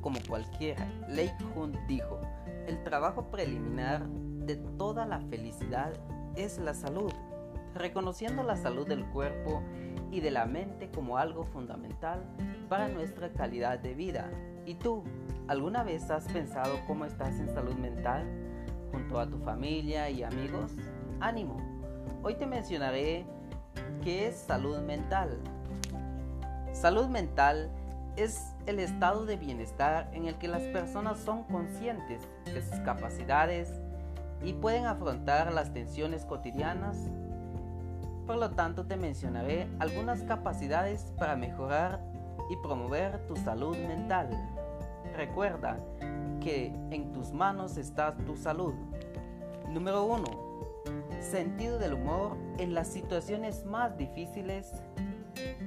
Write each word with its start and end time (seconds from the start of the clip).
como 0.00 0.18
cualquiera. 0.28 0.86
Lake 1.08 1.36
Hunt 1.54 1.76
dijo, 1.86 2.20
el 2.66 2.82
trabajo 2.82 3.30
preliminar 3.30 4.06
de 4.08 4.56
toda 4.56 5.06
la 5.06 5.20
felicidad 5.20 5.92
es 6.36 6.58
la 6.58 6.74
salud, 6.74 7.12
reconociendo 7.74 8.42
la 8.42 8.56
salud 8.56 8.86
del 8.86 9.04
cuerpo 9.06 9.62
y 10.10 10.20
de 10.20 10.30
la 10.30 10.46
mente 10.46 10.90
como 10.90 11.18
algo 11.18 11.44
fundamental 11.44 12.24
para 12.68 12.88
nuestra 12.88 13.32
calidad 13.32 13.78
de 13.78 13.94
vida. 13.94 14.30
¿Y 14.66 14.74
tú, 14.74 15.04
alguna 15.48 15.82
vez 15.82 16.10
has 16.10 16.24
pensado 16.32 16.74
cómo 16.86 17.04
estás 17.04 17.38
en 17.38 17.52
salud 17.52 17.74
mental 17.74 18.26
junto 18.92 19.18
a 19.18 19.28
tu 19.28 19.38
familia 19.38 20.10
y 20.10 20.22
amigos? 20.22 20.72
Ánimo, 21.20 21.56
hoy 22.22 22.34
te 22.34 22.46
mencionaré 22.46 23.24
qué 24.02 24.28
es 24.28 24.36
salud 24.36 24.78
mental. 24.78 25.38
Salud 26.72 27.08
mental 27.08 27.70
es 28.16 28.54
el 28.66 28.78
estado 28.78 29.26
de 29.26 29.36
bienestar 29.36 30.10
en 30.12 30.26
el 30.26 30.36
que 30.36 30.48
las 30.48 30.62
personas 30.62 31.18
son 31.18 31.44
conscientes 31.44 32.22
de 32.44 32.62
sus 32.62 32.78
capacidades 32.80 33.68
y 34.42 34.52
pueden 34.54 34.86
afrontar 34.86 35.52
las 35.52 35.72
tensiones 35.72 36.24
cotidianas. 36.24 36.96
Por 38.26 38.36
lo 38.36 38.50
tanto, 38.50 38.86
te 38.86 38.96
mencionaré 38.96 39.68
algunas 39.78 40.22
capacidades 40.22 41.12
para 41.18 41.36
mejorar 41.36 42.00
y 42.48 42.56
promover 42.56 43.26
tu 43.26 43.36
salud 43.36 43.76
mental. 43.76 44.30
Recuerda 45.16 45.78
que 46.40 46.74
en 46.90 47.12
tus 47.12 47.32
manos 47.32 47.76
está 47.76 48.16
tu 48.16 48.36
salud. 48.36 48.74
Número 49.68 50.04
1. 50.04 50.24
Sentido 51.20 51.78
del 51.78 51.94
humor 51.94 52.36
en 52.58 52.74
las 52.74 52.88
situaciones 52.88 53.64
más 53.64 53.96
difíciles 53.96 54.72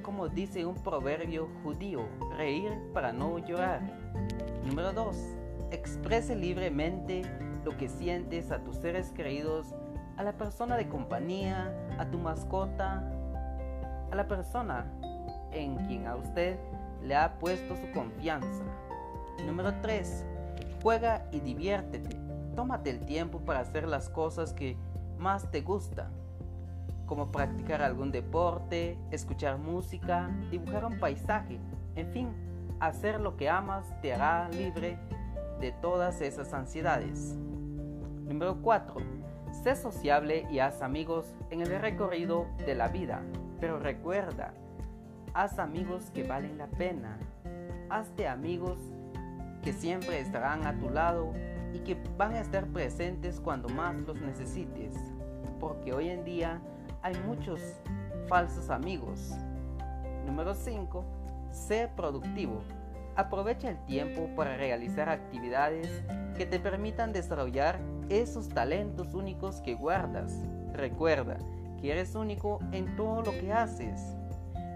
como 0.04 0.28
dice 0.28 0.64
un 0.66 0.76
proverbio 0.76 1.48
judío, 1.62 2.06
reír 2.36 2.78
para 2.92 3.12
no 3.12 3.38
llorar. 3.38 3.80
Número 4.64 4.92
2. 4.92 5.16
Exprese 5.72 6.36
libremente 6.36 7.22
lo 7.64 7.76
que 7.76 7.88
sientes 7.88 8.52
a 8.52 8.62
tus 8.62 8.76
seres 8.76 9.10
queridos, 9.10 9.74
a 10.16 10.22
la 10.22 10.34
persona 10.34 10.76
de 10.76 10.88
compañía, 10.88 11.74
a 11.98 12.08
tu 12.10 12.18
mascota, 12.18 13.02
a 14.12 14.14
la 14.14 14.28
persona 14.28 14.86
en 15.50 15.76
quien 15.86 16.06
a 16.06 16.16
usted 16.16 16.58
le 17.02 17.16
ha 17.16 17.38
puesto 17.38 17.74
su 17.74 17.90
confianza. 17.92 18.62
Número 19.46 19.72
3. 19.80 20.26
Juega 20.82 21.26
y 21.32 21.40
diviértete. 21.40 22.16
Tómate 22.54 22.90
el 22.90 23.00
tiempo 23.00 23.40
para 23.40 23.60
hacer 23.60 23.88
las 23.88 24.10
cosas 24.10 24.52
que 24.52 24.76
más 25.18 25.50
te 25.50 25.62
gustan 25.62 26.23
como 27.06 27.30
practicar 27.30 27.82
algún 27.82 28.10
deporte, 28.10 28.98
escuchar 29.10 29.58
música, 29.58 30.30
dibujar 30.50 30.84
un 30.84 30.98
paisaje, 30.98 31.58
en 31.96 32.08
fin, 32.08 32.28
hacer 32.80 33.20
lo 33.20 33.36
que 33.36 33.48
amas 33.48 33.84
te 34.00 34.14
hará 34.14 34.48
libre 34.48 34.98
de 35.60 35.72
todas 35.72 36.20
esas 36.20 36.52
ansiedades. 36.52 37.36
Número 38.26 38.60
4. 38.62 38.96
Sé 39.62 39.76
sociable 39.76 40.46
y 40.50 40.58
haz 40.58 40.82
amigos 40.82 41.34
en 41.50 41.60
el 41.60 41.80
recorrido 41.80 42.46
de 42.66 42.74
la 42.74 42.88
vida, 42.88 43.22
pero 43.60 43.78
recuerda, 43.78 44.52
haz 45.32 45.58
amigos 45.58 46.10
que 46.10 46.24
valen 46.24 46.58
la 46.58 46.66
pena. 46.66 47.18
Hazte 47.90 48.26
amigos 48.26 48.78
que 49.62 49.72
siempre 49.72 50.20
estarán 50.20 50.66
a 50.66 50.78
tu 50.78 50.90
lado 50.90 51.32
y 51.72 51.80
que 51.80 51.96
van 52.16 52.32
a 52.32 52.40
estar 52.40 52.66
presentes 52.66 53.40
cuando 53.40 53.68
más 53.68 53.94
los 54.02 54.20
necesites, 54.20 54.94
porque 55.60 55.92
hoy 55.92 56.08
en 56.08 56.24
día 56.24 56.60
hay 57.04 57.14
muchos 57.26 57.60
falsos 58.28 58.70
amigos. 58.70 59.32
Número 60.24 60.54
5. 60.54 61.04
Sé 61.50 61.90
productivo. 61.94 62.62
Aprovecha 63.14 63.68
el 63.68 63.76
tiempo 63.84 64.30
para 64.34 64.56
realizar 64.56 65.10
actividades 65.10 66.02
que 66.34 66.46
te 66.46 66.58
permitan 66.58 67.12
desarrollar 67.12 67.78
esos 68.08 68.48
talentos 68.48 69.12
únicos 69.12 69.60
que 69.60 69.74
guardas. 69.74 70.40
Recuerda 70.72 71.36
que 71.78 71.92
eres 71.92 72.14
único 72.14 72.58
en 72.72 72.96
todo 72.96 73.20
lo 73.20 73.32
que 73.32 73.52
haces. 73.52 74.16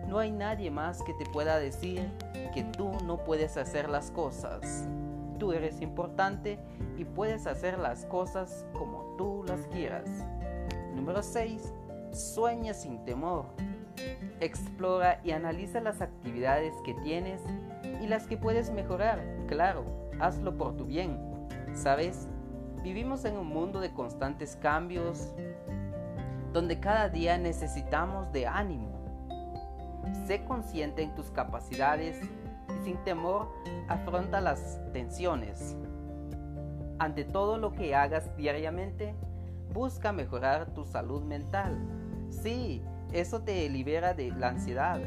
No 0.06 0.18
hay 0.18 0.30
nadie 0.30 0.70
más 0.70 1.02
que 1.02 1.14
te 1.14 1.24
pueda 1.24 1.58
decir 1.58 2.12
que 2.52 2.62
tú 2.62 2.92
no 3.06 3.24
puedes 3.24 3.56
hacer 3.56 3.88
las 3.88 4.10
cosas. 4.10 4.86
Tú 5.38 5.54
eres 5.54 5.80
importante 5.80 6.58
y 6.98 7.06
puedes 7.06 7.46
hacer 7.46 7.78
las 7.78 8.04
cosas 8.04 8.66
como 8.74 9.14
tú 9.16 9.44
las 9.46 9.66
quieras. 9.68 10.10
Número 10.94 11.22
6 11.22 11.72
Sueña 12.12 12.74
sin 12.74 13.04
temor. 13.04 13.46
Explora 14.40 15.20
y 15.24 15.32
analiza 15.32 15.80
las 15.80 16.00
actividades 16.00 16.74
que 16.84 16.94
tienes 16.94 17.42
y 18.00 18.06
las 18.06 18.26
que 18.26 18.36
puedes 18.36 18.70
mejorar. 18.70 19.24
Claro, 19.46 19.84
hazlo 20.20 20.56
por 20.56 20.76
tu 20.76 20.86
bien. 20.86 21.18
¿Sabes? 21.74 22.28
Vivimos 22.82 23.24
en 23.24 23.36
un 23.36 23.48
mundo 23.48 23.80
de 23.80 23.92
constantes 23.92 24.56
cambios 24.56 25.32
donde 26.52 26.80
cada 26.80 27.08
día 27.08 27.36
necesitamos 27.38 28.32
de 28.32 28.46
ánimo. 28.46 28.88
Sé 30.26 30.44
consciente 30.44 31.02
en 31.02 31.14
tus 31.14 31.30
capacidades 31.30 32.20
y 32.22 32.84
sin 32.84 32.96
temor 33.04 33.52
afronta 33.88 34.40
las 34.40 34.80
tensiones. 34.92 35.76
Ante 36.98 37.24
todo 37.24 37.58
lo 37.58 37.72
que 37.72 37.94
hagas 37.94 38.34
diariamente, 38.36 39.14
busca 39.72 40.12
mejorar 40.12 40.74
tu 40.74 40.84
salud 40.84 41.22
mental. 41.22 41.78
Sí, 42.30 42.82
eso 43.12 43.42
te 43.42 43.68
libera 43.68 44.14
de 44.14 44.30
la 44.32 44.48
ansiedad. 44.48 45.00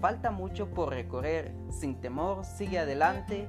Falta 0.00 0.30
mucho 0.30 0.70
por 0.70 0.90
recorrer. 0.90 1.54
Sin 1.70 2.00
temor, 2.00 2.44
sigue 2.44 2.78
adelante 2.78 3.48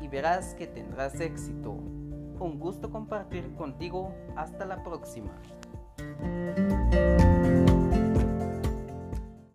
y 0.00 0.08
verás 0.08 0.54
que 0.54 0.66
tendrás 0.66 1.20
éxito. 1.20 1.70
Un 1.72 2.58
gusto 2.58 2.90
compartir 2.90 3.54
contigo. 3.54 4.14
Hasta 4.36 4.64
la 4.64 4.82
próxima. 4.82 5.32